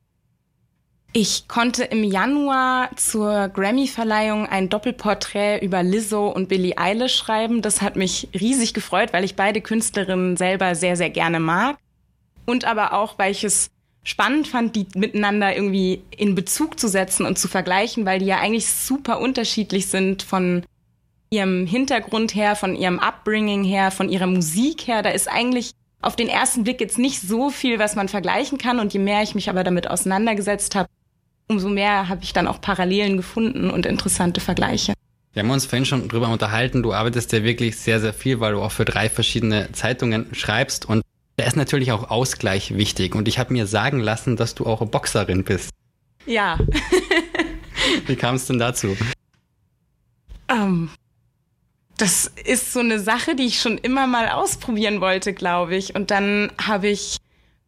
Ich 1.13 1.47
konnte 1.47 1.85
im 1.85 2.03
Januar 2.03 2.89
zur 2.97 3.47
Grammy-Verleihung 3.47 4.45
ein 4.45 4.67
Doppelporträt 4.67 5.59
über 5.59 5.83
Lizzo 5.83 6.27
und 6.27 6.49
Billie 6.49 6.77
Eilish 6.77 7.15
schreiben. 7.15 7.61
Das 7.61 7.81
hat 7.81 7.95
mich 7.95 8.27
riesig 8.37 8.73
gefreut, 8.73 9.13
weil 9.13 9.23
ich 9.23 9.37
beide 9.37 9.61
Künstlerinnen 9.61 10.35
selber 10.35 10.75
sehr, 10.75 10.97
sehr 10.97 11.09
gerne 11.09 11.39
mag. 11.39 11.77
Und 12.45 12.65
aber 12.65 12.91
auch, 12.91 13.17
weil 13.17 13.31
ich 13.31 13.45
es 13.45 13.69
spannend 14.03 14.49
fand, 14.49 14.75
die 14.75 14.85
miteinander 14.95 15.55
irgendwie 15.55 16.03
in 16.17 16.35
Bezug 16.35 16.77
zu 16.77 16.89
setzen 16.89 17.25
und 17.25 17.39
zu 17.39 17.47
vergleichen, 17.47 18.05
weil 18.05 18.19
die 18.19 18.25
ja 18.25 18.39
eigentlich 18.39 18.67
super 18.67 19.21
unterschiedlich 19.21 19.87
sind 19.87 20.23
von 20.23 20.65
ihrem 21.33 21.65
Hintergrund 21.65 22.35
her, 22.35 22.55
von 22.55 22.75
ihrem 22.75 22.99
Upbringing 22.99 23.63
her, 23.63 23.91
von 23.91 24.07
ihrer 24.07 24.27
Musik 24.27 24.87
her. 24.87 25.01
Da 25.01 25.09
ist 25.09 25.27
eigentlich 25.27 25.71
auf 26.01 26.15
den 26.15 26.27
ersten 26.27 26.63
Blick 26.63 26.79
jetzt 26.79 26.99
nicht 26.99 27.21
so 27.21 27.49
viel, 27.49 27.79
was 27.79 27.95
man 27.95 28.07
vergleichen 28.07 28.57
kann. 28.57 28.79
Und 28.79 28.93
je 28.93 28.99
mehr 28.99 29.23
ich 29.23 29.35
mich 29.35 29.49
aber 29.49 29.63
damit 29.63 29.89
auseinandergesetzt 29.89 30.75
habe, 30.75 30.87
umso 31.47 31.69
mehr 31.69 32.07
habe 32.07 32.23
ich 32.23 32.33
dann 32.33 32.47
auch 32.47 32.61
Parallelen 32.61 33.17
gefunden 33.17 33.69
und 33.69 33.85
interessante 33.85 34.41
Vergleiche. 34.41 34.93
Wir 35.33 35.41
haben 35.41 35.49
uns 35.49 35.65
vorhin 35.65 35.85
schon 35.85 36.07
drüber 36.07 36.29
unterhalten. 36.29 36.83
Du 36.83 36.93
arbeitest 36.93 37.31
ja 37.31 37.43
wirklich 37.43 37.77
sehr, 37.77 37.99
sehr 37.99 38.13
viel, 38.13 38.39
weil 38.39 38.53
du 38.53 38.61
auch 38.61 38.71
für 38.71 38.85
drei 38.85 39.09
verschiedene 39.09 39.71
Zeitungen 39.71 40.27
schreibst. 40.33 40.85
Und 40.85 41.01
da 41.37 41.45
ist 41.45 41.55
natürlich 41.55 41.91
auch 41.91 42.11
Ausgleich 42.11 42.75
wichtig. 42.75 43.15
Und 43.15 43.27
ich 43.27 43.39
habe 43.39 43.51
mir 43.51 43.65
sagen 43.65 43.99
lassen, 43.99 44.35
dass 44.35 44.53
du 44.53 44.67
auch 44.67 44.85
Boxerin 44.85 45.43
bist. 45.43 45.71
Ja. 46.27 46.59
Wie 48.05 48.15
kam 48.15 48.35
es 48.35 48.45
denn 48.45 48.59
dazu? 48.59 48.95
Um, 50.51 50.57
ähm, 50.57 50.89
das 52.03 52.29
ist 52.43 52.73
so 52.73 52.81
eine 52.81 52.99
Sache, 52.99 53.33
die 53.33 53.45
ich 53.45 53.61
schon 53.61 53.77
immer 53.77 54.07
mal 54.07 54.27
ausprobieren 54.27 54.99
wollte, 54.99 55.31
glaube 55.31 55.77
ich. 55.77 55.95
Und 55.95 56.11
dann 56.11 56.51
habe 56.61 56.89
ich 56.89 57.15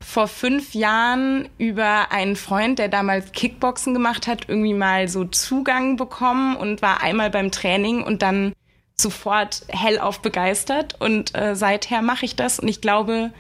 vor 0.02 0.28
fünf 0.28 0.74
Jahren 0.74 1.48
über 1.58 2.12
einen 2.12 2.36
Freund, 2.36 2.78
der 2.78 2.90
damals 2.90 3.32
Kickboxen 3.32 3.94
gemacht 3.94 4.28
hat, 4.28 4.50
irgendwie 4.50 4.74
mal 4.74 5.08
so 5.08 5.24
Zugang 5.24 5.96
bekommen 5.96 6.58
und 6.58 6.82
war 6.82 7.02
einmal 7.02 7.30
beim 7.30 7.50
Training 7.50 8.04
und 8.04 8.22
dann 8.24 8.52
sofort 8.98 9.62
hellauf 9.70 10.20
begeistert. 10.22 11.00
Und 11.00 11.34
äh, 11.34 11.56
seither 11.56 12.02
mache 12.02 12.26
ich 12.26 12.36
das 12.36 12.60
und 12.60 12.68
ich 12.68 12.82
glaube, 12.82 13.32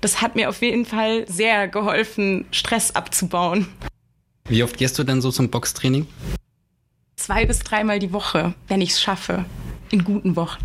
das 0.00 0.22
hat 0.22 0.36
mir 0.36 0.48
auf 0.48 0.62
jeden 0.62 0.86
Fall 0.86 1.28
sehr 1.28 1.68
geholfen, 1.68 2.46
Stress 2.50 2.96
abzubauen. 2.96 3.68
Wie 4.48 4.62
oft 4.62 4.78
gehst 4.78 4.98
du 4.98 5.04
denn 5.04 5.20
so 5.20 5.30
zum 5.30 5.50
Boxtraining? 5.50 6.06
Zwei 7.16 7.44
bis 7.44 7.58
dreimal 7.58 7.98
die 7.98 8.14
Woche, 8.14 8.54
wenn 8.68 8.80
ich 8.80 8.92
es 8.92 9.02
schaffe. 9.02 9.44
In 9.90 10.04
guten 10.04 10.36
Wochen. 10.36 10.64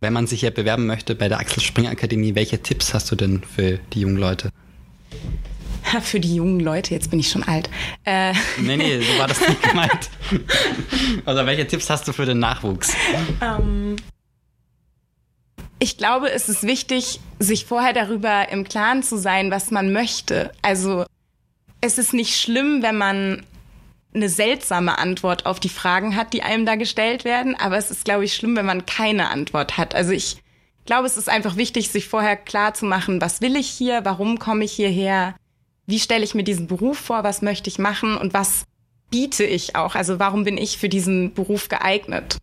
Wenn 0.00 0.12
man 0.12 0.26
sich 0.26 0.42
ja 0.42 0.50
bewerben 0.50 0.86
möchte 0.86 1.14
bei 1.14 1.28
der 1.28 1.38
Axel 1.38 1.62
Springer 1.62 1.90
Akademie, 1.90 2.34
welche 2.34 2.62
Tipps 2.62 2.94
hast 2.94 3.10
du 3.10 3.16
denn 3.16 3.42
für 3.42 3.78
die 3.92 4.00
jungen 4.00 4.16
Leute? 4.16 4.50
Für 6.02 6.20
die 6.20 6.34
jungen 6.34 6.60
Leute, 6.60 6.94
jetzt 6.94 7.10
bin 7.10 7.18
ich 7.18 7.30
schon 7.30 7.42
alt. 7.42 7.70
Äh. 8.04 8.32
Nee, 8.60 8.76
nee, 8.76 9.00
so 9.00 9.18
war 9.18 9.26
das 9.26 9.40
nicht 9.40 9.62
gemeint. 9.70 10.10
Also 11.24 11.46
welche 11.46 11.66
Tipps 11.66 11.88
hast 11.88 12.06
du 12.06 12.12
für 12.12 12.26
den 12.26 12.38
Nachwuchs? 12.38 12.94
Ähm, 13.40 13.96
ich 15.78 15.96
glaube, 15.96 16.30
es 16.30 16.48
ist 16.48 16.64
wichtig, 16.64 17.20
sich 17.38 17.64
vorher 17.64 17.92
darüber 17.92 18.50
im 18.50 18.64
Klaren 18.64 19.02
zu 19.02 19.16
sein, 19.16 19.50
was 19.50 19.70
man 19.70 19.92
möchte. 19.92 20.52
Also 20.60 21.06
es 21.80 21.98
ist 21.98 22.12
nicht 22.12 22.36
schlimm, 22.36 22.82
wenn 22.82 22.96
man 22.96 23.44
eine 24.18 24.28
seltsame 24.28 24.98
Antwort 24.98 25.46
auf 25.46 25.60
die 25.60 25.68
Fragen 25.68 26.16
hat, 26.16 26.32
die 26.32 26.42
einem 26.42 26.66
da 26.66 26.74
gestellt 26.74 27.24
werden. 27.24 27.54
Aber 27.54 27.76
es 27.76 27.90
ist, 27.90 28.04
glaube 28.04 28.24
ich, 28.24 28.34
schlimm, 28.34 28.56
wenn 28.56 28.66
man 28.66 28.86
keine 28.86 29.30
Antwort 29.30 29.78
hat. 29.78 29.94
Also 29.94 30.12
ich 30.12 30.42
glaube, 30.84 31.06
es 31.06 31.16
ist 31.16 31.28
einfach 31.28 31.56
wichtig, 31.56 31.90
sich 31.90 32.08
vorher 32.08 32.36
klar 32.36 32.74
zu 32.74 32.86
machen, 32.86 33.20
was 33.20 33.40
will 33.40 33.56
ich 33.56 33.68
hier, 33.68 34.04
warum 34.04 34.38
komme 34.38 34.64
ich 34.64 34.72
hierher, 34.72 35.34
wie 35.86 36.00
stelle 36.00 36.24
ich 36.24 36.34
mir 36.34 36.44
diesen 36.44 36.66
Beruf 36.66 36.98
vor, 36.98 37.24
was 37.24 37.42
möchte 37.42 37.68
ich 37.68 37.78
machen 37.78 38.16
und 38.16 38.34
was 38.34 38.64
biete 39.10 39.44
ich 39.44 39.76
auch. 39.76 39.94
Also 39.94 40.18
warum 40.18 40.44
bin 40.44 40.58
ich 40.58 40.78
für 40.78 40.88
diesen 40.88 41.34
Beruf 41.34 41.68
geeignet? 41.68 42.38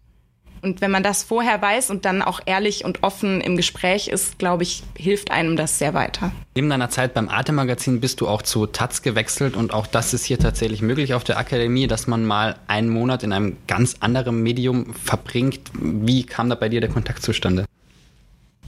Und 0.66 0.82
wenn 0.82 0.90
man 0.90 1.04
das 1.04 1.22
vorher 1.22 1.62
weiß 1.62 1.92
und 1.92 2.06
dann 2.06 2.24
auch 2.24 2.42
ehrlich 2.48 2.84
und 2.86 3.04
offen 3.04 3.40
im 3.40 3.56
Gespräch 3.56 4.08
ist, 4.08 4.40
glaube 4.40 4.64
ich, 4.64 4.82
hilft 4.98 5.30
einem 5.30 5.58
das 5.58 5.78
sehr 5.78 5.94
weiter. 5.94 6.32
Neben 6.56 6.72
deiner 6.72 6.90
Zeit 6.90 7.14
beim 7.14 7.30
Arte-Magazin 7.30 8.02
bist 8.02 8.20
du 8.20 8.28
auch 8.28 8.42
zu 8.42 8.66
Taz 8.66 9.04
gewechselt 9.04 9.56
und 9.56 9.72
auch 9.72 9.86
das 9.86 10.16
ist 10.16 10.26
hier 10.26 10.40
tatsächlich 10.40 10.82
möglich 10.82 11.14
auf 11.14 11.24
der 11.24 11.38
Akademie, 11.38 11.86
dass 11.86 12.08
man 12.08 12.26
mal 12.26 12.56
einen 12.66 12.90
Monat 12.90 13.22
in 13.22 13.32
einem 13.32 13.58
ganz 13.68 13.98
anderen 14.00 14.42
Medium 14.42 14.96
verbringt. 14.96 15.60
Wie 15.74 16.26
kam 16.26 16.50
da 16.50 16.56
bei 16.56 16.68
dir 16.68 16.82
der 16.82 16.90
Kontakt 16.90 17.22
zustande? 17.22 17.66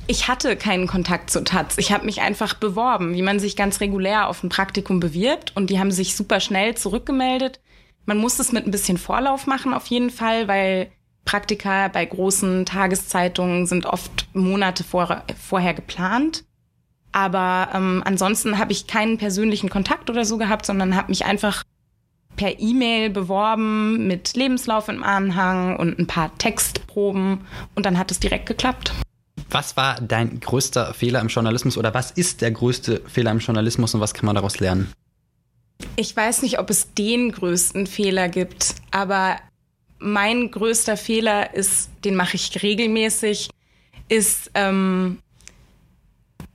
Ich 0.05 0.27
hatte 0.27 0.55
keinen 0.55 0.85
Kontakt 0.85 1.31
zu 1.31 1.43
Taz. 1.43 1.79
Ich 1.79 1.91
habe 1.91 2.05
mich 2.05 2.21
einfach 2.21 2.53
beworben, 2.53 3.15
wie 3.15 3.23
man 3.23 3.39
sich 3.39 3.55
ganz 3.55 3.81
regulär 3.81 4.27
auf 4.27 4.43
ein 4.43 4.49
Praktikum 4.49 4.99
bewirbt 4.99 5.51
und 5.55 5.71
die 5.71 5.79
haben 5.79 5.89
sich 5.89 6.15
super 6.15 6.41
schnell 6.41 6.75
zurückgemeldet. 6.75 7.59
Man 8.05 8.19
muss 8.19 8.37
es 8.37 8.51
mit 8.51 8.67
ein 8.67 8.71
bisschen 8.71 8.99
Vorlauf 8.99 9.47
machen 9.47 9.73
auf 9.73 9.87
jeden 9.87 10.11
Fall, 10.11 10.47
weil 10.47 10.91
Praktika 11.27 11.89
bei 11.89 12.05
großen 12.05 12.65
Tageszeitungen 12.65 13.65
sind 13.67 13.85
oft 13.85 14.27
Monate 14.33 14.85
vor, 14.85 15.23
vorher 15.37 15.73
geplant. 15.73 16.45
Aber 17.11 17.69
ähm, 17.73 18.01
ansonsten 18.05 18.57
habe 18.57 18.71
ich 18.71 18.87
keinen 18.87 19.17
persönlichen 19.17 19.69
Kontakt 19.69 20.09
oder 20.09 20.23
so 20.23 20.37
gehabt, 20.37 20.65
sondern 20.65 20.95
habe 20.95 21.09
mich 21.09 21.25
einfach 21.25 21.63
per 22.37 22.59
E-Mail 22.59 23.09
beworben 23.09 24.07
mit 24.07 24.35
Lebenslauf 24.35 24.87
im 24.87 25.03
Anhang 25.03 25.75
und 25.75 25.99
ein 25.99 26.07
paar 26.07 26.35
Textproben 26.37 27.41
und 27.75 27.85
dann 27.85 27.97
hat 27.97 28.09
es 28.09 28.19
direkt 28.19 28.45
geklappt. 28.45 28.93
Was 29.49 29.75
war 29.75 29.99
dein 29.99 30.39
größter 30.39 30.93
Fehler 30.93 31.19
im 31.19 31.27
Journalismus 31.27 31.77
oder 31.77 31.93
was 31.93 32.11
ist 32.11 32.41
der 32.41 32.51
größte 32.51 33.01
Fehler 33.05 33.31
im 33.31 33.39
Journalismus 33.39 33.93
und 33.93 34.01
was 34.01 34.13
kann 34.13 34.27
man 34.27 34.35
daraus 34.35 34.59
lernen? 34.59 34.93
Ich 35.95 36.15
weiß 36.15 36.41
nicht, 36.43 36.59
ob 36.59 36.69
es 36.69 36.93
den 36.93 37.31
größten 37.31 37.87
Fehler 37.87 38.29
gibt, 38.29 38.75
aber 38.91 39.37
mein 39.99 40.51
größter 40.51 40.97
Fehler 40.97 41.53
ist, 41.53 41.89
den 42.03 42.15
mache 42.15 42.35
ich 42.35 42.61
regelmäßig, 42.61 43.49
ist 44.09 44.51
ähm, 44.53 45.19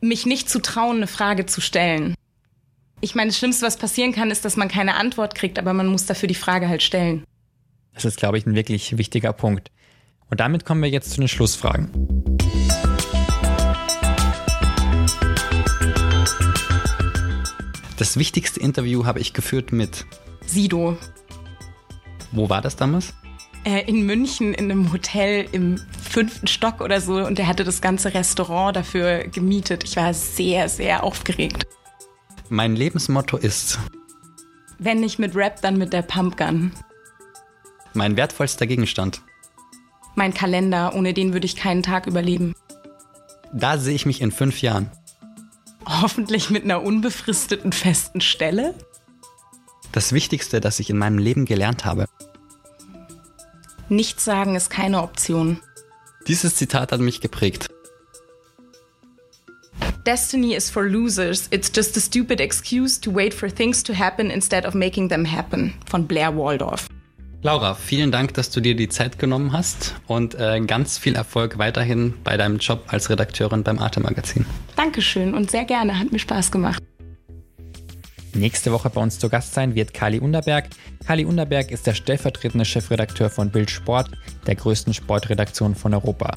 mich 0.01 0.27
nicht 0.27 0.49
zu 0.49 0.61
trauen, 0.61 0.97
eine 0.97 1.07
Frage 1.07 1.47
zu 1.47 1.61
stellen. 1.61 2.15
Ich 3.01 3.15
meine, 3.15 3.31
das 3.31 3.39
Schlimmste, 3.39 3.67
was 3.67 3.77
passieren 3.77 4.13
kann, 4.13 4.31
ist, 4.31 4.45
dass 4.45 4.57
man 4.57 4.69
keine 4.69 4.95
Antwort 4.95 5.35
kriegt, 5.35 5.59
aber 5.59 5.73
man 5.73 5.87
muss 5.87 6.07
dafür 6.07 6.29
die 6.29 6.35
Frage 6.35 6.69
halt 6.69 6.83
stellen. 6.83 7.25
Das 7.95 8.05
ist, 8.05 8.17
glaube 8.17 8.39
ich, 8.39 8.47
ein 8.47 8.55
wirklich 8.55 8.97
wichtiger 8.97 9.33
Punkt. 9.33 9.71
Und 10.31 10.41
damit 10.41 10.65
kommen 10.65 10.83
wir 10.83 10.89
jetzt 10.89 11.11
zu 11.11 11.21
den 11.21 11.29
Schlussfragen. 11.29 11.91
Das 17.99 18.17
wichtigste 18.17 18.61
Interview 18.61 19.05
habe 19.05 19.21
ich 19.21 19.33
geführt 19.33 19.73
mit 19.73 20.07
Sido. 20.47 20.97
Wo 22.31 22.49
war 22.49 22.63
das 22.63 22.77
damals? 22.77 23.15
Äh, 23.65 23.89
in 23.89 24.07
München 24.07 24.55
in 24.55 24.71
einem 24.71 24.93
Hotel 24.93 25.47
im 25.53 25.81
fünften 26.03 26.47
Stock 26.47 26.81
oder 26.81 27.01
so 27.01 27.25
und 27.25 27.39
er 27.39 27.47
hatte 27.47 27.65
das 27.65 27.81
ganze 27.81 28.15
Restaurant 28.15 28.77
dafür 28.77 29.29
gemietet. 29.29 29.85
Ich 29.85 29.97
war 29.97 30.13
sehr, 30.15 30.69
sehr 30.69 31.05
aufgeregt. 31.05 31.67
Mein 32.49 32.77
Lebensmotto 32.77 33.37
ist. 33.37 33.79
Wenn 34.79 35.01
nicht 35.01 35.19
mit 35.19 35.37
Rap, 35.37 35.63
dann 35.63 35.79
mit 35.79 35.93
der 35.93 36.03
Pumpgun. 36.03 36.73
Mein 37.95 38.17
wertvollster 38.17 38.67
Gegenstand. 38.67 39.23
Mein 40.15 40.35
Kalender, 40.35 40.95
ohne 40.95 41.15
den 41.15 41.33
würde 41.33 41.47
ich 41.47 41.57
keinen 41.57 41.83
Tag 41.83 42.07
überleben. 42.07 42.55
Da 43.53 43.79
sehe 43.79 43.95
ich 43.95 44.07
mich 44.07 44.21
in 44.21 44.33
fünf 44.33 44.61
Jahren. 44.61 44.91
Hoffentlich 45.87 46.51
mit 46.51 46.65
einer 46.65 46.83
unbefristeten 46.83 47.73
festen 47.73 48.21
Stelle. 48.21 48.75
Das 49.93 50.13
Wichtigste, 50.13 50.61
das 50.61 50.81
ich 50.81 50.91
in 50.91 50.99
meinem 50.99 51.19
Leben 51.19 51.45
gelernt 51.45 51.85
habe. 51.85 52.07
Nichts 53.93 54.25
sagen 54.25 54.57
ist 54.57 54.71
keine 54.71 55.03
Option. 55.03 55.59
Dieses 56.27 56.57
Zitat 56.57 56.93
hat 56.93 57.01
mich 57.01 57.21
geprägt. 57.21 57.69
Destiny 60.07 60.55
is 60.55 60.71
for 60.71 60.85
losers. 60.85 61.47
It's 61.51 61.71
just 61.77 61.95
a 61.99 62.01
stupid 62.01 62.41
excuse 62.41 62.99
to 63.03 63.15
wait 63.15 63.35
for 63.35 63.55
things 63.55 63.83
to 63.83 63.93
happen 63.93 64.31
instead 64.31 64.65
of 64.65 64.73
making 64.73 65.11
them 65.11 65.31
happen. 65.31 65.75
Von 65.91 66.07
Blair 66.07 66.35
Waldorf. 66.35 66.89
Laura, 67.43 67.75
vielen 67.75 68.11
Dank, 68.11 68.33
dass 68.33 68.51
du 68.51 68.63
dir 68.63 68.75
die 68.75 68.89
Zeit 68.89 69.19
genommen 69.19 69.53
hast 69.53 69.95
und 70.07 70.37
äh, 70.37 70.61
ganz 70.61 70.97
viel 70.97 71.15
Erfolg 71.15 71.59
weiterhin 71.59 72.15
bei 72.25 72.39
deinem 72.39 72.57
Job 72.59 72.85
als 72.87 73.11
Redakteurin 73.11 73.63
beim 73.63 73.79
Arte 73.79 74.01
Magazin. 74.01 74.47
Dankeschön 74.75 75.35
und 75.35 75.51
sehr 75.51 75.67
gerne, 75.67 75.99
hat 75.99 76.13
mir 76.13 76.19
Spaß 76.19 76.51
gemacht. 76.51 76.82
Nächste 78.35 78.73
Woche 78.73 78.89
bei 78.89 79.01
uns 79.01 79.19
zu 79.19 79.29
Gast 79.29 79.53
sein 79.53 79.75
wird 79.75 79.93
Kali 79.93 80.19
Underberg. 80.19 80.69
Kali 81.07 81.27
Underberg 81.27 81.71
ist 81.71 81.87
der 81.87 81.95
stellvertretende 81.95 82.65
Chefredakteur 82.65 83.29
von 83.29 83.51
Bild 83.51 83.71
Sport, 83.71 84.11
der 84.47 84.55
größten 84.55 84.95
Sportredaktion 84.95 85.75
von 85.75 85.93
Europa. 85.93 86.35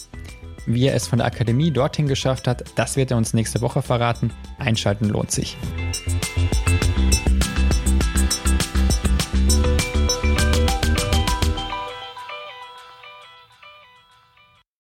Wie 0.65 0.87
er 0.87 0.95
es 0.95 1.07
von 1.07 1.19
der 1.19 1.27
Akademie 1.27 1.71
dorthin 1.71 2.07
geschafft 2.07 2.47
hat, 2.47 2.65
das 2.75 2.97
wird 2.97 3.11
er 3.11 3.17
uns 3.17 3.33
nächste 3.33 3.61
Woche 3.61 3.81
verraten. 3.81 4.31
Einschalten 4.57 5.05
lohnt 5.05 5.31
sich. 5.31 5.55